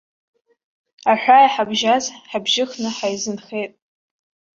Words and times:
Аҳәаа 1.11 1.45
иҳабжьаз 1.47 2.03
ҳабжьыхны 2.29 2.89
ҳаизынхеит. 2.97 3.71